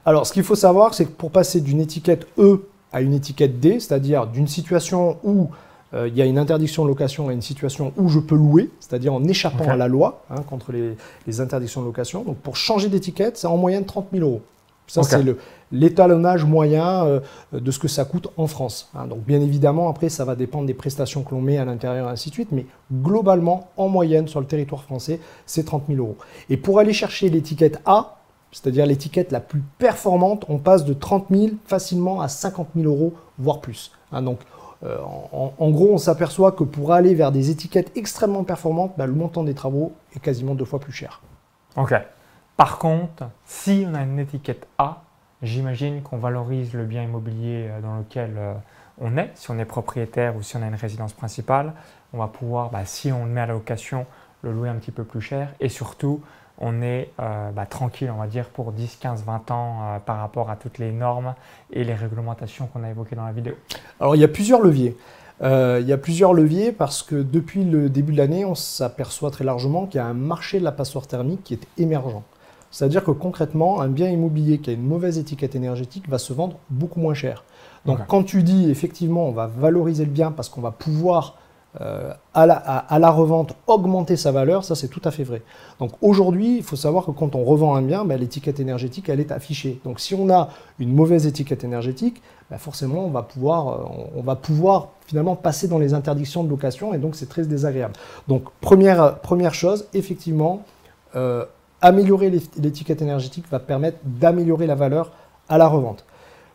Alors, 0.07 0.27
ce 0.27 0.33
qu'il 0.33 0.43
faut 0.43 0.57
savoir, 0.57 0.95
c'est 0.95 1.05
que 1.05 1.11
pour 1.11 1.31
passer 1.31 1.61
d'une 1.61 1.81
étiquette 1.81 2.27
E 2.39 2.67
à 2.91 3.03
une 3.03 3.13
étiquette 3.13 3.61
D, 3.61 3.79
c'est-à-dire 3.79 4.27
d'une 4.27 4.49
situation 4.49 5.19
où 5.23 5.51
euh, 5.93 6.09
il 6.09 6.17
y 6.17 6.23
a 6.23 6.25
une 6.25 6.39
interdiction 6.39 6.83
de 6.85 6.89
location 6.89 7.29
à 7.29 7.33
une 7.33 7.43
situation 7.43 7.93
où 7.97 8.09
je 8.09 8.19
peux 8.19 8.35
louer, 8.35 8.71
c'est-à-dire 8.81 9.13
en 9.13 9.23
échappant 9.25 9.69
à 9.69 9.77
la 9.77 9.89
loi 9.89 10.25
hein, 10.31 10.43
contre 10.43 10.73
les, 10.73 11.41
interdictions 11.41 11.83
de 11.83 11.87
location. 11.87 12.23
Donc, 12.23 12.39
pour 12.39 12.57
changer 12.57 12.89
d'étiquette, 12.89 13.37
c'est 13.37 13.47
en 13.47 13.59
moyenne 13.59 13.85
30 13.85 14.09
000 14.11 14.27
euros. 14.27 14.43
Ça, 14.88 15.02
c'est 15.02 15.23
l'étalonnage 15.70 16.44
moyen 16.44 17.05
euh, 17.05 17.20
de 17.52 17.70
ce 17.70 17.79
que 17.79 17.88
ça 17.88 18.05
coûte 18.05 18.29
en 18.37 18.46
France. 18.46 18.90
Hein. 18.94 19.06
Donc, 19.06 19.20
bien 19.20 19.40
évidemment, 19.40 19.88
après, 19.90 20.08
ça 20.08 20.25
va 20.25 20.35
dépendre 20.35 20.67
des 20.67 20.75
prestations 20.75 21.23
que 21.23 21.35
l'on 21.35 21.43
met 21.43 21.58
à 21.58 21.64
l'intérieur 21.64 22.08
et 22.08 22.12
ainsi 22.12 22.31
de 22.31 22.35
suite. 22.35 22.49
Mais 22.52 22.67
globalement, 22.93 23.69
en 23.76 23.88
moyenne, 23.88 24.29
sur 24.29 24.40
le 24.40 24.46
territoire 24.46 24.82
français, 24.82 25.20
c'est 25.44 25.64
30 25.64 25.85
000 25.88 26.00
euros. 26.00 26.17
Et 26.49 26.56
pour 26.56 26.79
aller 26.79 26.94
chercher 26.94 27.29
l'étiquette 27.29 27.81
A, 27.85 28.17
c'est-à-dire 28.50 28.87
l'étiquette 28.87 29.31
la 29.31 29.40
plus 29.40 29.62
performante, 29.79 30.46
on 30.49 30.58
passe 30.58 30.85
de 30.87 30.94
30 30.94 31.26
000 31.31 31.49
facilement 31.67 32.23
à 32.23 32.29
50 32.29 32.69
000 32.75 32.88
euros, 32.88 33.12
voire 33.38 33.61
plus. 33.61 33.93
Hein, 34.11 34.23
donc, 34.23 34.38
euh, 34.84 34.96
en, 35.32 35.70
gros, 35.70 35.93
on 35.93 35.99
s'aperçoit 35.99 36.52
que 36.52 36.64
pour 36.64 36.93
aller 36.93 37.14
vers 37.14 37.32
des 37.32 37.50
étiquettes 37.50 37.93
extrêmement 37.96 38.44
performantes, 38.44 38.94
bah, 38.96 39.06
le 39.06 39.12
montant 39.12 39.43
des 39.43 39.55
travaux 39.55 39.93
est 40.14 40.20
quasiment 40.20 40.55
deux 40.55 40.64
fois 40.64 40.79
plus 40.79 40.93
cher. 40.93 41.20
Ok. 41.76 41.94
Par 42.58 42.78
contre, 42.78 43.31
si 43.44 43.87
on 43.88 43.94
a 43.94 44.02
une 44.02 44.19
étiquette 44.19 44.66
A, 44.78 45.02
j'imagine 45.44 46.02
qu'on 46.02 46.19
valorise 46.19 46.75
le 46.75 46.87
bien 46.87 47.05
immobilier 47.05 47.69
euh, 47.69 47.81
dans 47.81 47.99
lequel 47.99 48.32
euh, 48.37 48.52
on 49.00 49.16
est, 49.16 49.31
si 49.37 49.52
on 49.52 49.60
est 49.60 49.64
propriétaire 49.64 50.34
ou 50.34 50.43
si 50.43 50.56
on 50.56 50.62
a 50.62 50.66
une 50.66 50.75
résidence 50.75 51.12
principale, 51.12 51.72
on 52.12 52.19
va 52.19 52.26
pouvoir, 52.26 52.70
bah, 52.70 52.84
si 52.84 53.12
on 53.12 53.26
le 53.26 53.31
met 53.31 53.43
à 53.43 53.46
la 53.46 53.52
location, 53.52 54.06
le 54.43 54.50
louer 54.50 54.69
un 54.69 54.75
petit 54.75 54.90
peu 54.90 55.05
plus 55.05 55.20
cher 55.20 55.55
et 55.60 55.69
surtout 55.69 56.20
on 56.58 56.82
est 56.82 57.12
euh, 57.20 57.52
bah, 57.52 57.64
tranquille, 57.64 58.10
on 58.12 58.19
va 58.19 58.26
dire, 58.26 58.46
pour 58.46 58.72
10, 58.72 58.96
15, 58.96 59.22
20 59.25 59.50
ans 59.52 60.00
par 60.05 60.19
rapport 60.19 60.50
à 60.50 60.56
toutes 60.56 60.78
les 60.78 60.90
normes 60.90 61.37
et 61.72 61.84
les 61.84 61.94
réglementations 61.94 62.66
qu'on 62.66 62.82
a 62.82 62.90
évoquées 62.90 63.14
dans 63.14 63.26
la 63.26 63.31
vidéo 63.31 63.55
Alors, 64.00 64.16
il 64.16 64.19
y 64.19 64.25
a 64.25 64.28
plusieurs 64.28 64.62
leviers. 64.62 64.96
Il 65.40 65.87
y 65.87 65.93
a 65.93 65.96
plusieurs 65.96 66.34
leviers 66.34 66.72
parce 66.72 67.05
que 67.05 67.14
depuis 67.14 67.62
le 67.62 67.88
début 67.88 68.10
de 68.10 68.19
l'année, 68.19 68.44
on 68.44 68.56
s'aperçoit 68.56 69.31
très 69.31 69.44
largement 69.44 69.87
qu'il 69.87 69.99
y 69.99 70.00
a 70.00 70.06
un 70.06 70.12
marché 70.14 70.58
de 70.58 70.64
la 70.64 70.72
passoire 70.72 71.06
thermique 71.06 71.44
qui 71.44 71.55
est 71.55 71.69
émergent. 71.81 72.25
C'est-à-dire 72.70 73.05
que 73.05 73.11
concrètement, 73.11 73.81
un 73.81 73.88
bien 73.88 74.09
immobilier 74.09 74.59
qui 74.59 74.70
a 74.70 74.73
une 74.73 74.87
mauvaise 74.87 75.19
étiquette 75.19 75.55
énergétique 75.55 76.09
va 76.09 76.19
se 76.19 76.32
vendre 76.32 76.59
beaucoup 76.70 77.00
moins 77.00 77.15
cher. 77.15 77.44
Donc 77.87 78.00
quand 78.06 78.23
tu 78.23 78.43
dis 78.43 78.70
effectivement 78.70 79.26
on 79.26 79.32
va 79.32 79.47
valoriser 79.47 80.05
le 80.05 80.11
bien 80.11 80.31
parce 80.31 80.49
qu'on 80.49 80.61
va 80.61 80.73
pouvoir 80.73 81.37
euh, 81.81 82.12
à, 82.35 82.47
la, 82.47 83.11
revente 83.11 83.55
augmenter 83.67 84.17
sa 84.17 84.32
valeur, 84.32 84.65
ça 84.65 84.75
c'est 84.75 84.88
tout 84.88 85.03
à 85.05 85.11
fait 85.11 85.23
vrai. 85.23 85.43
Donc 85.79 85.93
aujourd'hui, 86.00 86.56
il 86.56 86.62
faut 86.62 86.76
savoir 86.76 87.05
que 87.05 87.11
quand 87.11 87.35
on 87.35 87.44
revend 87.44 87.76
un 87.76 87.82
bien, 87.82 88.05
ben, 88.05 88.19
l'étiquette 88.19 88.59
énergétique, 88.59 89.09
elle 89.09 89.20
est 89.20 89.31
affichée. 89.31 89.79
Donc 89.85 90.00
si 90.00 90.15
on 90.15 90.31
a 90.31 90.49
une 90.79 90.93
mauvaise 90.93 91.26
étiquette 91.26 91.65
énergétique, 91.65 92.23
ben, 92.50 92.59
forcément 92.59 93.05
on 93.05 93.11
va, 93.11 93.23
pouvoir, 93.23 93.69
euh, 93.69 94.09
on 94.17 94.23
va 94.23 94.35
pouvoir 94.35 94.88
finalement 95.06 95.37
passer 95.37 95.69
dans 95.69 95.79
les 95.79 95.94
interdictions 95.94 96.43
de 96.43 96.49
location 96.49 96.94
et 96.94 96.99
donc 96.99 97.15
c'est 97.15 97.29
très 97.29 97.44
désagréable. 97.44 97.94
Donc 98.29 98.44
première, 98.61 99.19
première 99.20 99.55
chose, 99.55 99.87
effectivement, 99.93 100.62
euh, 101.17 101.44
améliorer 101.81 102.31
l'étiquette 102.57 103.03
énergétique 103.03 103.45
va 103.51 103.59
permettre 103.59 103.99
d'améliorer 104.05 104.67
la 104.67 104.75
valeur 104.75 105.13
à 105.49 105.59
la 105.59 105.67
revente. 105.69 106.05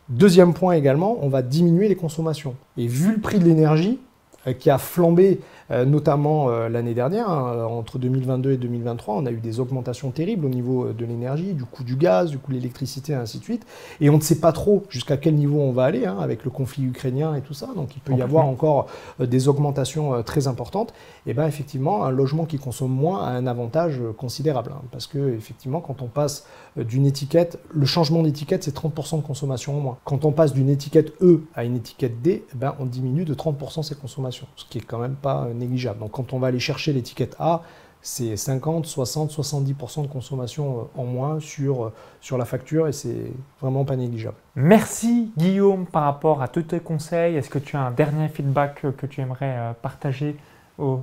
Deuxième 0.08 0.52
point 0.52 0.74
également, 0.74 1.16
on 1.22 1.28
va 1.28 1.42
diminuer 1.42 1.88
les 1.88 1.96
consommations. 1.96 2.56
Et 2.76 2.86
vu 2.86 3.12
le 3.12 3.20
prix 3.20 3.38
de 3.38 3.44
l'énergie, 3.44 3.98
euh, 4.46 4.52
qui 4.52 4.70
a 4.70 4.78
flambé 4.78 5.40
notamment 5.70 6.50
euh, 6.50 6.68
l'année 6.68 6.94
dernière, 6.94 7.28
hein, 7.30 7.64
entre 7.64 7.98
2022 7.98 8.52
et 8.52 8.56
2023, 8.56 9.14
on 9.16 9.26
a 9.26 9.30
eu 9.30 9.38
des 9.38 9.60
augmentations 9.60 10.10
terribles 10.10 10.46
au 10.46 10.48
niveau 10.48 10.92
de 10.92 11.04
l'énergie, 11.04 11.54
du 11.54 11.64
coût 11.64 11.84
du 11.84 11.96
gaz, 11.96 12.30
du 12.30 12.38
coût 12.38 12.52
de 12.52 12.56
l'électricité, 12.56 13.12
et 13.12 13.16
ainsi 13.16 13.38
de 13.38 13.44
suite. 13.44 13.66
Et 14.00 14.10
on 14.10 14.16
ne 14.16 14.22
sait 14.22 14.40
pas 14.40 14.52
trop 14.52 14.84
jusqu'à 14.88 15.16
quel 15.16 15.34
niveau 15.34 15.60
on 15.60 15.72
va 15.72 15.84
aller 15.84 16.06
hein, 16.06 16.18
avec 16.20 16.44
le 16.44 16.50
conflit 16.50 16.84
ukrainien 16.84 17.34
et 17.34 17.40
tout 17.40 17.54
ça. 17.54 17.68
Donc 17.74 17.96
il 17.96 18.00
peut 18.00 18.14
y 18.14 18.22
avoir 18.22 18.46
encore 18.46 18.86
des 19.18 19.48
augmentations 19.48 20.22
très 20.22 20.46
importantes. 20.48 20.92
Et 21.26 21.34
bien 21.34 21.46
effectivement, 21.46 22.04
un 22.04 22.10
logement 22.10 22.44
qui 22.44 22.58
consomme 22.58 22.92
moins 22.92 23.24
a 23.24 23.30
un 23.30 23.46
avantage 23.46 24.00
considérable. 24.18 24.72
Hein, 24.74 24.82
parce 24.90 25.06
que 25.06 25.34
effectivement, 25.34 25.80
quand 25.80 26.02
on 26.02 26.06
passe 26.06 26.46
d'une 26.76 27.06
étiquette, 27.06 27.58
le 27.72 27.86
changement 27.86 28.22
d'étiquette, 28.22 28.64
c'est 28.64 28.76
30% 28.76 29.18
de 29.18 29.22
consommation 29.22 29.76
en 29.76 29.80
moins. 29.80 29.98
Quand 30.04 30.24
on 30.24 30.32
passe 30.32 30.52
d'une 30.52 30.68
étiquette 30.68 31.12
E 31.22 31.42
à 31.54 31.64
une 31.64 31.76
étiquette 31.76 32.20
D, 32.22 32.44
eh 32.52 32.56
ben, 32.56 32.74
on 32.78 32.86
diminue 32.86 33.24
de 33.24 33.34
30% 33.34 33.82
ses 33.82 33.94
consommations, 33.94 34.46
ce 34.56 34.64
qui 34.64 34.78
est 34.78 34.82
quand 34.82 34.98
même 34.98 35.14
pas 35.14 35.48
négligeable. 35.54 36.00
Donc 36.00 36.12
quand 36.12 36.32
on 36.32 36.38
va 36.38 36.48
aller 36.48 36.60
chercher 36.60 36.92
l'étiquette 36.92 37.36
A, 37.38 37.62
c'est 38.06 38.36
50, 38.36 38.84
60, 38.84 39.32
70% 39.32 40.02
de 40.02 40.06
consommation 40.08 40.78
euh, 40.78 41.00
en 41.00 41.04
moins 41.04 41.40
sur, 41.40 41.84
euh, 41.84 41.92
sur 42.20 42.36
la 42.36 42.44
facture 42.44 42.86
et 42.86 42.92
c'est 42.92 43.32
vraiment 43.62 43.86
pas 43.86 43.96
négligeable. 43.96 44.36
Merci 44.56 45.32
Guillaume 45.38 45.86
par 45.86 46.04
rapport 46.04 46.42
à 46.42 46.48
tous 46.48 46.62
tes 46.62 46.80
conseils. 46.80 47.36
Est-ce 47.36 47.48
que 47.48 47.58
tu 47.58 47.76
as 47.76 47.80
un 47.80 47.90
dernier 47.90 48.28
feedback 48.28 48.84
que 48.96 49.06
tu 49.06 49.22
aimerais 49.22 49.56
euh, 49.56 49.72
partager 49.80 50.36
aux 50.78 51.00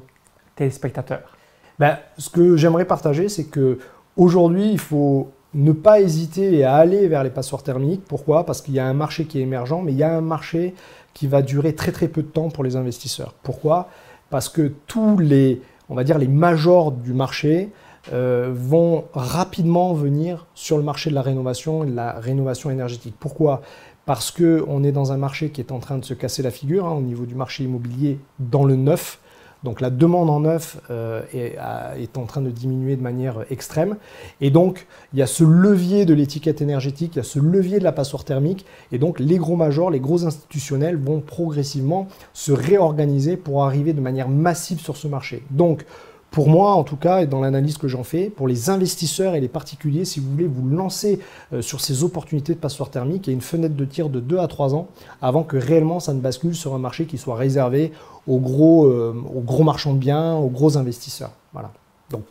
téléspectateurs? 0.55 1.35
Ben, 1.79 1.97
Ce 2.19 2.29
que 2.29 2.55
j'aimerais 2.55 2.85
partager, 2.85 3.29
c'est 3.29 3.45
que 3.45 3.79
aujourd'hui, 4.15 4.71
il 4.71 4.79
faut 4.79 5.31
ne 5.55 5.71
pas 5.71 5.99
hésiter 6.01 6.63
à 6.63 6.75
aller 6.75 7.07
vers 7.07 7.23
les 7.23 7.31
passoires 7.31 7.63
thermiques. 7.63 8.05
Pourquoi? 8.05 8.45
Parce 8.45 8.61
qu'il 8.61 8.75
y 8.75 8.79
a 8.79 8.85
un 8.85 8.93
marché 8.93 9.25
qui 9.25 9.39
est 9.39 9.41
émergent, 9.41 9.81
mais 9.83 9.91
il 9.91 9.97
y 9.97 10.03
a 10.03 10.15
un 10.15 10.21
marché 10.21 10.75
qui 11.15 11.25
va 11.25 11.41
durer 11.41 11.73
très 11.73 11.91
très 11.91 12.07
peu 12.07 12.21
de 12.21 12.27
temps 12.27 12.49
pour 12.49 12.63
les 12.63 12.75
investisseurs. 12.75 13.33
Pourquoi? 13.43 13.89
Parce 14.31 14.49
que 14.49 14.71
tous 14.87 15.19
les, 15.19 15.61
on 15.89 15.93
va 15.93 16.03
dire, 16.03 16.17
les 16.17 16.27
majors 16.27 16.91
du 16.91 17.13
marché 17.13 17.69
euh, 18.11 18.51
vont 18.51 19.05
rapidement 19.13 19.93
venir 19.93 20.47
sur 20.55 20.77
le 20.77 20.83
marché 20.83 21.11
de 21.11 21.15
la 21.15 21.21
rénovation 21.21 21.83
et 21.83 21.87
de 21.87 21.95
la 21.95 22.13
rénovation 22.13 22.71
énergétique. 22.71 23.13
Pourquoi? 23.19 23.61
Parce 24.07 24.31
qu'on 24.31 24.83
est 24.83 24.91
dans 24.91 25.11
un 25.11 25.17
marché 25.17 25.51
qui 25.51 25.61
est 25.61 25.71
en 25.71 25.77
train 25.77 25.99
de 25.99 26.05
se 26.05 26.15
casser 26.15 26.41
la 26.41 26.49
figure 26.49 26.87
hein, 26.87 26.93
au 26.93 27.01
niveau 27.01 27.27
du 27.27 27.35
marché 27.35 27.63
immobilier 27.63 28.17
dans 28.39 28.63
le 28.63 28.75
neuf. 28.75 29.19
Donc 29.63 29.79
la 29.79 29.89
demande 29.89 30.29
en 30.29 30.39
neuf 30.41 30.77
euh, 30.89 31.21
est, 31.33 31.57
est, 31.99 32.17
en 32.17 32.25
train 32.25 32.41
de 32.41 32.49
diminuer 32.49 32.95
de 32.95 33.01
manière 33.01 33.45
extrême. 33.49 33.97
Et 34.39 34.49
donc 34.49 34.87
il 35.13 35.19
y 35.19 35.21
a 35.21 35.27
ce 35.27 35.43
levier 35.43 36.05
de 36.05 36.13
l'étiquette 36.13 36.61
énergétique, 36.61 37.13
il 37.15 37.17
y 37.17 37.21
a 37.21 37.23
ce 37.23 37.39
levier 37.39 37.79
de 37.79 37.83
la 37.83 37.91
passoire 37.91 38.23
thermique. 38.23 38.65
Et 38.91 38.97
donc 38.97 39.19
les 39.19 39.37
gros 39.37 39.55
majors, 39.55 39.91
les 39.91 39.99
gros 39.99 40.25
institutionnels 40.25 40.97
vont 40.97 41.21
progressivement 41.21 42.07
se 42.33 42.51
réorganiser 42.51 43.37
pour 43.37 43.63
arriver 43.63 43.93
de 43.93 44.01
manière 44.01 44.29
massive 44.29 44.79
sur 44.79 44.97
ce 44.97 45.07
marché. 45.07 45.43
Donc 45.51 45.85
pour 46.31 46.47
moi, 46.47 46.71
en 46.75 46.85
tout 46.85 46.95
cas, 46.95 47.21
et 47.21 47.27
dans 47.27 47.41
l'analyse 47.41 47.77
que 47.77 47.89
j'en 47.89 48.03
fais, 48.03 48.29
pour 48.29 48.47
les 48.47 48.69
investisseurs 48.69 49.35
et 49.35 49.41
les 49.41 49.49
particuliers, 49.49 50.05
si 50.05 50.21
vous 50.21 50.31
voulez 50.31 50.47
vous 50.47 50.67
lancer 50.67 51.19
euh, 51.51 51.61
sur 51.61 51.81
ces 51.81 52.05
opportunités 52.05 52.53
de 52.53 52.59
passoire 52.59 52.89
thermique, 52.89 53.27
il 53.27 53.31
y 53.31 53.33
a 53.33 53.35
une 53.35 53.41
fenêtre 53.41 53.75
de 53.75 53.83
tir 53.83 54.07
de 54.09 54.21
2 54.21 54.37
à 54.37 54.47
3 54.47 54.73
ans 54.73 54.87
avant 55.21 55.43
que 55.43 55.57
réellement 55.57 55.99
ça 55.99 56.13
ne 56.13 56.21
bascule 56.21 56.55
sur 56.55 56.73
un 56.73 56.79
marché 56.79 57.05
qui 57.05 57.17
soit 57.17 57.35
réservé 57.35 57.91
aux 58.27 58.39
gros, 58.39 58.85
euh, 58.85 59.13
aux 59.35 59.41
gros 59.41 59.63
marchands 59.63 59.93
de 59.93 59.99
biens, 59.99 60.35
aux 60.35 60.47
gros 60.47 60.77
investisseurs. 60.77 61.31
Voilà. 61.51 61.71
Donc, 62.09 62.23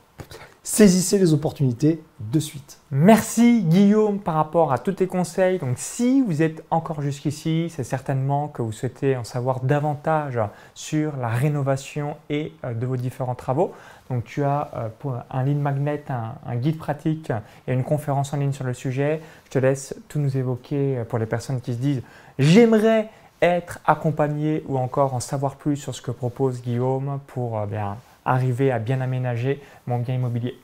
saisissez 0.62 1.18
les 1.18 1.32
opportunités 1.32 2.00
de 2.20 2.38
suite. 2.38 2.78
Merci 2.90 3.62
Guillaume 3.62 4.20
par 4.20 4.34
rapport 4.34 4.72
à 4.72 4.78
tous 4.78 4.92
tes 4.92 5.06
conseils. 5.06 5.58
Donc 5.58 5.78
si 5.78 6.22
vous 6.22 6.42
êtes 6.42 6.62
encore 6.70 7.02
jusqu'ici, 7.02 7.72
c'est 7.74 7.84
certainement 7.84 8.48
que 8.48 8.62
vous 8.62 8.72
souhaitez 8.72 9.16
en 9.16 9.24
savoir 9.24 9.60
davantage 9.60 10.38
sur 10.74 11.16
la 11.16 11.28
rénovation 11.28 12.16
et 12.28 12.52
euh, 12.64 12.74
de 12.74 12.86
vos 12.86 12.96
différents 12.96 13.34
travaux. 13.34 13.72
Donc 14.10 14.24
tu 14.24 14.44
as 14.44 14.70
euh, 14.76 15.18
un 15.30 15.42
lead 15.42 15.58
magnet, 15.58 16.04
un, 16.08 16.56
guide 16.56 16.78
pratique 16.78 17.32
et 17.66 17.72
une 17.72 17.84
conférence 17.84 18.32
en 18.34 18.36
ligne 18.36 18.52
sur 18.52 18.64
le 18.64 18.74
sujet. 18.74 19.20
Je 19.46 19.50
te 19.50 19.58
laisse 19.58 19.94
tout 20.08 20.18
nous 20.18 20.36
évoquer 20.36 20.98
euh, 20.98 21.04
pour 21.04 21.18
les 21.18 21.26
personnes 21.26 21.60
qui 21.60 21.72
se 21.72 21.78
disent 21.78 22.02
j'aimerais 22.38 23.08
être 23.42 23.80
accompagné 23.86 24.62
ou 24.68 24.76
encore 24.76 25.14
en 25.14 25.20
savoir 25.20 25.56
plus 25.56 25.76
sur 25.76 25.94
ce 25.94 26.02
que 26.02 26.10
propose 26.10 26.60
Guillaume 26.60 27.18
pour 27.26 27.66
bien 27.66 27.96
arriver 28.24 28.70
à 28.70 28.78
bien 28.78 29.00
aménager 29.00 29.60
mon 29.86 29.98
bien 29.98 30.14
immobilier 30.14 30.56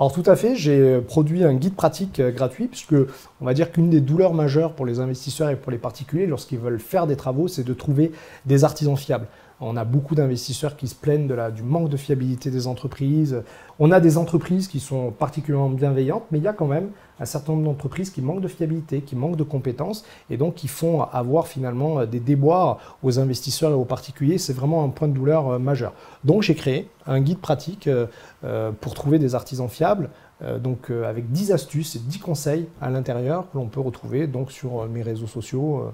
alors 0.00 0.12
tout 0.12 0.24
à 0.26 0.34
fait, 0.34 0.56
j'ai 0.56 1.00
produit 1.00 1.44
un 1.44 1.54
guide 1.54 1.76
pratique 1.76 2.18
euh, 2.18 2.32
gratuit 2.32 2.66
puisque 2.66 2.94
on 3.40 3.44
va 3.44 3.54
dire 3.54 3.70
qu'une 3.70 3.88
des 3.88 4.00
douleurs 4.00 4.34
majeures 4.34 4.72
pour 4.72 4.84
les 4.84 4.98
investisseurs 4.98 5.50
et 5.50 5.54
pour 5.54 5.70
les 5.70 5.78
particuliers 5.78 6.26
lorsqu'ils 6.26 6.58
veulent 6.58 6.80
faire 6.80 7.06
des 7.06 7.14
travaux, 7.14 7.46
c'est 7.46 7.62
de 7.62 7.72
trouver 7.72 8.10
des 8.44 8.64
artisans 8.64 8.96
fiables. 8.96 9.28
On 9.64 9.76
a 9.76 9.84
beaucoup 9.84 10.16
d'investisseurs 10.16 10.76
qui 10.76 10.88
se 10.88 10.94
plaignent 10.96 11.28
de 11.28 11.34
la, 11.34 11.52
du 11.52 11.62
manque 11.62 11.88
de 11.88 11.96
fiabilité 11.96 12.50
des 12.50 12.66
entreprises. 12.66 13.42
On 13.78 13.92
a 13.92 14.00
des 14.00 14.18
entreprises 14.18 14.66
qui 14.66 14.80
sont 14.80 15.12
particulièrement 15.12 15.70
bienveillantes, 15.70 16.24
mais 16.32 16.38
il 16.38 16.44
y 16.44 16.48
a 16.48 16.52
quand 16.52 16.66
même 16.66 16.90
un 17.20 17.24
certain 17.24 17.52
nombre 17.52 17.66
d'entreprises 17.66 18.10
qui 18.10 18.22
manquent 18.22 18.40
de 18.40 18.48
fiabilité, 18.48 19.02
qui 19.02 19.14
manquent 19.14 19.36
de 19.36 19.44
compétences 19.44 20.04
et 20.30 20.36
donc 20.36 20.56
qui 20.56 20.66
font 20.66 21.02
avoir 21.02 21.46
finalement 21.46 22.04
des 22.06 22.18
déboires 22.18 22.98
aux 23.04 23.20
investisseurs 23.20 23.70
et 23.70 23.74
aux 23.74 23.84
particuliers. 23.84 24.36
C'est 24.36 24.52
vraiment 24.52 24.84
un 24.84 24.88
point 24.88 25.06
de 25.06 25.14
douleur 25.14 25.48
euh, 25.48 25.58
majeur. 25.60 25.92
Donc 26.24 26.42
j'ai 26.42 26.56
créé 26.56 26.88
un 27.06 27.20
guide 27.20 27.38
pratique 27.38 27.86
euh, 27.86 28.06
euh, 28.42 28.72
pour 28.72 28.94
trouver 28.94 29.20
des 29.20 29.36
artisans 29.36 29.68
fiables. 29.68 30.10
donc 30.58 30.90
avec 30.90 31.30
10 31.30 31.52
astuces 31.52 31.94
et 31.94 32.00
10 32.00 32.18
conseils 32.18 32.66
à 32.80 32.90
l'intérieur 32.90 33.48
que 33.48 33.58
l'on 33.58 33.68
peut 33.68 33.80
retrouver 33.80 34.26
donc 34.26 34.50
sur 34.50 34.88
mes 34.88 35.02
réseaux 35.02 35.28
sociaux 35.28 35.92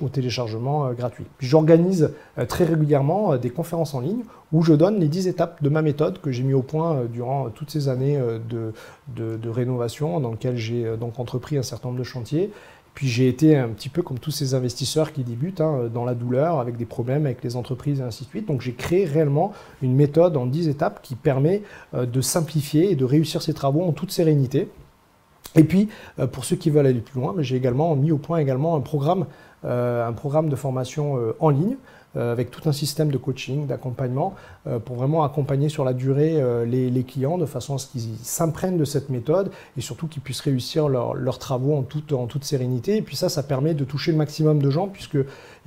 au 0.00 0.08
téléchargement 0.08 0.86
euh, 0.86 0.92
gratuit. 0.92 1.24
J'organise 1.38 2.12
euh, 2.38 2.46
très 2.46 2.64
régulièrement 2.64 3.32
euh, 3.32 3.38
des 3.38 3.50
conférences 3.50 3.94
en 3.94 4.00
ligne 4.00 4.22
où 4.52 4.62
je 4.62 4.74
donne 4.74 4.98
les 4.98 5.08
10 5.08 5.28
étapes 5.28 5.62
de 5.62 5.68
ma 5.68 5.82
méthode 5.82 6.20
que 6.20 6.30
j'ai 6.30 6.42
mis 6.42 6.54
au 6.54 6.62
point 6.62 7.04
durant 7.04 7.50
toutes 7.50 7.70
ces 7.70 7.88
années 7.88 8.20
de, 8.48 9.48
rénovation 9.48 10.18
dans 10.18 10.32
lesquelles 10.32 10.56
j'ai 10.56 10.96
donc 10.96 11.20
entrepris 11.20 11.56
un 11.56 11.62
certain 11.62 11.88
nombre 11.88 12.00
de 12.00 12.04
chantiers. 12.04 12.50
Puis 12.94 13.06
j'ai 13.06 13.28
été 13.28 13.56
un 13.56 13.68
petit 13.68 13.88
peu 13.88 14.02
comme 14.02 14.18
tous 14.18 14.32
ces 14.32 14.54
investisseurs 14.54 15.12
qui 15.12 15.22
débutent 15.22 15.60
hein, 15.60 15.88
dans 15.94 16.04
la 16.04 16.14
douleur, 16.14 16.58
avec 16.58 16.76
des 16.76 16.84
problèmes 16.84 17.26
avec 17.26 17.44
les 17.44 17.54
entreprises 17.54 18.00
et 18.00 18.02
ainsi 18.02 18.24
de 18.24 18.28
suite. 18.30 18.48
Donc 18.48 18.60
j'ai 18.60 18.72
créé 18.72 19.04
réellement 19.04 19.52
une 19.82 19.94
méthode 19.94 20.36
en 20.36 20.46
10 20.46 20.66
étapes 20.66 21.00
qui 21.00 21.14
permet 21.14 21.62
de 21.94 22.20
simplifier 22.20 22.90
et 22.90 22.96
de 22.96 23.04
réussir 23.04 23.42
ces 23.42 23.54
travaux 23.54 23.84
en 23.84 23.92
toute 23.92 24.10
sérénité. 24.10 24.68
Et 25.56 25.64
puis, 25.64 25.88
euh, 26.18 26.26
pour 26.26 26.44
ceux 26.44 26.56
qui 26.56 26.70
veulent 26.70 26.86
aller 26.86 27.00
plus 27.00 27.20
loin, 27.20 27.34
j'ai 27.38 27.56
également 27.56 27.94
mis 27.96 28.12
au 28.12 28.18
point 28.18 28.38
également 28.38 28.76
un 28.76 28.80
programme, 28.80 29.26
euh, 29.64 30.06
un 30.06 30.12
programme 30.12 30.48
de 30.48 30.56
formation 30.56 31.16
euh, 31.16 31.36
en 31.40 31.50
ligne 31.50 31.76
avec 32.16 32.50
tout 32.50 32.68
un 32.68 32.72
système 32.72 33.12
de 33.12 33.18
coaching, 33.18 33.68
d'accompagnement, 33.68 34.34
pour 34.84 34.96
vraiment 34.96 35.22
accompagner 35.22 35.68
sur 35.68 35.84
la 35.84 35.92
durée 35.92 36.42
les, 36.66 37.04
clients 37.04 37.38
de 37.38 37.46
façon 37.46 37.76
à 37.76 37.78
ce 37.78 37.86
qu'ils 37.86 38.16
s'imprègnent 38.20 38.78
de 38.78 38.84
cette 38.84 39.10
méthode 39.10 39.52
et 39.78 39.80
surtout 39.80 40.08
qu'ils 40.08 40.20
puissent 40.20 40.40
réussir 40.40 40.88
leurs 40.88 41.38
travaux 41.38 41.76
en 41.76 41.82
toute, 41.82 42.42
sérénité. 42.42 42.96
Et 42.96 43.02
puis 43.02 43.14
ça, 43.14 43.28
ça 43.28 43.44
permet 43.44 43.74
de 43.74 43.84
toucher 43.84 44.10
le 44.10 44.18
maximum 44.18 44.60
de 44.60 44.70
gens 44.70 44.88
puisque 44.88 45.18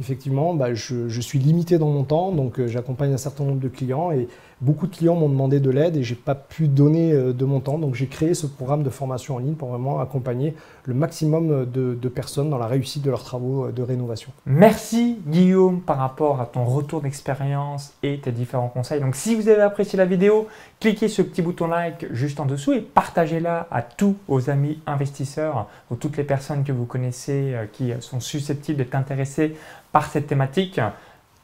effectivement, 0.02 0.54
bah, 0.54 0.74
je, 0.74 1.08
je, 1.08 1.22
suis 1.22 1.40
limité 1.40 1.78
dans 1.78 1.88
mon 1.88 2.04
temps, 2.04 2.34
donc 2.34 2.60
j'accompagne 2.66 3.14
un 3.14 3.18
certain 3.18 3.46
nombre 3.46 3.62
de 3.62 3.70
clients 3.70 4.12
et 4.12 4.28
Beaucoup 4.64 4.88
de 4.88 4.96
clients 4.96 5.16
m'ont 5.16 5.28
demandé 5.28 5.60
de 5.60 5.70
l'aide 5.70 5.98
et 5.98 6.04
j'ai 6.04 6.16
pas 6.16 6.36
pu 6.36 6.70
donner 6.70 7.12
euh, 7.12 7.34
de 7.34 7.44
mon 7.44 7.60
temps. 7.60 7.78
Donc 7.78 7.96
j'ai 7.96 8.08
créé 8.08 8.34
ce 8.34 8.48
programme 8.48 8.82
de 8.82 8.90
formation 8.90 9.36
en 9.36 9.40
ligne 9.40 9.56
pour 9.56 9.68
vraiment 9.68 10.00
accompagner 10.00 10.56
le 10.86 10.94
maximum 10.94 11.66
de, 11.66 12.08
personnes 12.08 12.50
dans 12.50 12.58
la 12.58 12.68
réussite 12.68 13.04
de 13.04 13.10
leurs 13.10 13.26
travaux 13.26 13.66
euh, 13.66 13.72
de 13.74 13.82
rénovation. 13.82 14.32
Merci 14.46 15.18
Guillaume 15.28 15.82
par 15.82 15.98
rapport 15.98 16.40
à 16.40 16.46
ton 16.46 16.64
retour 16.64 17.02
d'expérience 17.02 17.92
et 18.04 18.20
tes 18.20 18.32
différents 18.32 18.70
conseils. 18.70 19.02
Donc 19.02 19.18
si 19.18 19.36
vous 19.36 19.50
avez 19.50 19.64
apprécié 19.64 19.98
la 19.98 20.06
vidéo, 20.06 20.48
cliquez 20.80 21.10
sur 21.10 21.26
le 21.26 21.30
petit 21.30 21.42
bouton 21.42 21.68
like 21.68 22.06
juste 22.14 22.40
en 22.40 22.46
dessous 22.46 22.72
et 22.72 22.80
partagez-la 22.80 23.68
à 23.70 23.82
tous 23.82 24.16
vos 24.30 24.50
amis 24.50 24.80
investisseurs 24.88 25.68
ou 25.92 25.96
toutes 25.96 26.16
les 26.16 26.24
personnes 26.24 26.64
que 26.64 26.72
vous 26.72 26.86
connaissez 26.86 27.54
euh, 27.54 27.66
qui 27.70 27.92
sont 28.00 28.22
susceptibles 28.22 28.78
d'être 28.78 28.96
intéressées 28.96 29.58
par 29.92 30.06
cette 30.06 30.28
thématique 30.28 30.80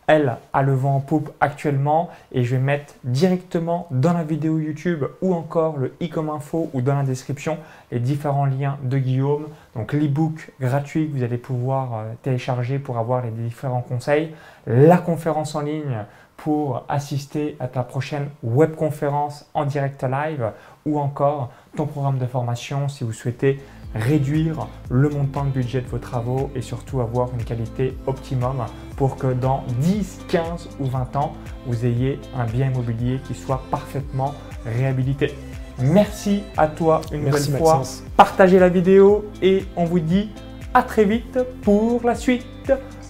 elle 0.09 0.37
a 0.53 0.63
le 0.63 0.73
vent 0.73 0.95
en 0.95 0.99
poupe 1.01 1.29
actuellement 1.39 2.09
et 2.31 2.43
je 2.43 2.55
vais 2.55 2.61
mettre 2.61 2.95
directement 3.03 3.85
dans 3.91 4.11
la 4.11 4.23
vidéo 4.23 4.57
YouTube 4.57 5.05
ou 5.21 5.35
encore 5.35 5.77
le 5.77 5.93
i 5.99 6.09
comme 6.09 6.31
info 6.31 6.67
ou 6.73 6.81
dans 6.81 6.95
la 6.95 7.03
description 7.03 7.59
les 7.91 7.99
différents 7.99 8.47
liens 8.47 8.79
de 8.81 8.97
Guillaume. 8.97 9.45
Donc 9.75 9.93
l'e-book 9.93 10.49
gratuit 10.59 11.07
que 11.07 11.15
vous 11.15 11.23
allez 11.23 11.37
pouvoir 11.37 11.93
euh, 11.93 12.13
télécharger 12.23 12.79
pour 12.79 12.97
avoir 12.97 13.23
les 13.23 13.29
différents 13.29 13.83
conseils, 13.83 14.33
la 14.65 14.97
conférence 14.97 15.53
en 15.53 15.61
ligne 15.61 16.03
pour 16.37 16.85
assister 16.89 17.55
à 17.59 17.67
ta 17.67 17.83
prochaine 17.83 18.29
webconférence 18.41 19.47
en 19.53 19.65
direct 19.65 20.03
live 20.03 20.53
ou 20.87 20.97
encore 20.97 21.51
ton 21.77 21.85
programme 21.85 22.17
de 22.17 22.25
formation 22.25 22.89
si 22.89 23.03
vous 23.03 23.13
souhaitez 23.13 23.59
réduire 23.95 24.67
le 24.89 25.09
montant 25.09 25.45
de 25.45 25.49
budget 25.49 25.81
de 25.81 25.87
vos 25.87 25.97
travaux 25.97 26.51
et 26.55 26.61
surtout 26.61 27.01
avoir 27.01 27.29
une 27.33 27.43
qualité 27.43 27.95
optimum 28.07 28.65
pour 28.95 29.17
que 29.17 29.33
dans 29.33 29.63
10, 29.81 30.19
15 30.27 30.69
ou 30.79 30.85
20 30.85 31.15
ans, 31.15 31.33
vous 31.65 31.85
ayez 31.85 32.19
un 32.37 32.45
bien 32.45 32.71
immobilier 32.71 33.19
qui 33.27 33.33
soit 33.33 33.63
parfaitement 33.71 34.33
réhabilité. 34.65 35.33
Merci 35.81 36.43
à 36.57 36.67
toi 36.67 37.01
une 37.11 37.25
nouvelle 37.25 37.57
fois. 37.57 37.81
Partagez 38.17 38.59
la 38.59 38.69
vidéo 38.69 39.25
et 39.41 39.63
on 39.75 39.85
vous 39.85 39.99
dit 39.99 40.29
à 40.73 40.83
très 40.83 41.05
vite 41.05 41.39
pour 41.61 42.01
la 42.03 42.15
suite. 42.15 42.45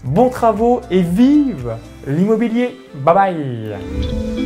Bons 0.05 0.29
travaux 0.29 0.81
et 0.89 1.01
vive 1.01 1.75
l'immobilier. 2.07 2.77
Bye 2.95 3.15
bye 3.15 4.38